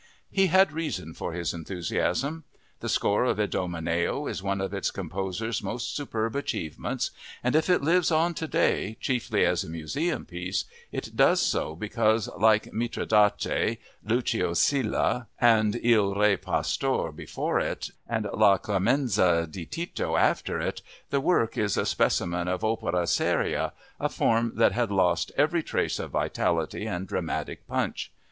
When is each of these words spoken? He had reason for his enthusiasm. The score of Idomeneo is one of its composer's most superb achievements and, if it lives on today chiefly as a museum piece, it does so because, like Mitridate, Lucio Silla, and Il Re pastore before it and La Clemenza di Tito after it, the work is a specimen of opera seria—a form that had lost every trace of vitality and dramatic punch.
He 0.31 0.47
had 0.47 0.71
reason 0.71 1.13
for 1.13 1.31
his 1.33 1.53
enthusiasm. 1.53 2.43
The 2.79 2.89
score 2.89 3.23
of 3.25 3.39
Idomeneo 3.39 4.25
is 4.25 4.41
one 4.41 4.59
of 4.59 4.73
its 4.73 4.89
composer's 4.89 5.61
most 5.61 5.95
superb 5.95 6.35
achievements 6.35 7.11
and, 7.43 7.55
if 7.55 7.69
it 7.69 7.83
lives 7.83 8.09
on 8.09 8.33
today 8.33 8.97
chiefly 8.99 9.45
as 9.45 9.63
a 9.63 9.69
museum 9.69 10.25
piece, 10.25 10.65
it 10.91 11.15
does 11.15 11.39
so 11.39 11.75
because, 11.75 12.29
like 12.35 12.73
Mitridate, 12.73 13.77
Lucio 14.03 14.55
Silla, 14.55 15.27
and 15.39 15.75
Il 15.83 16.15
Re 16.15 16.35
pastore 16.35 17.11
before 17.11 17.59
it 17.59 17.91
and 18.09 18.27
La 18.33 18.57
Clemenza 18.57 19.45
di 19.47 19.67
Tito 19.67 20.15
after 20.17 20.59
it, 20.59 20.81
the 21.11 21.21
work 21.21 21.59
is 21.59 21.77
a 21.77 21.85
specimen 21.85 22.47
of 22.47 22.63
opera 22.63 23.05
seria—a 23.05 24.09
form 24.09 24.53
that 24.55 24.71
had 24.71 24.89
lost 24.89 25.31
every 25.37 25.61
trace 25.61 25.99
of 25.99 26.09
vitality 26.09 26.87
and 26.87 27.05
dramatic 27.07 27.67
punch. 27.67 28.11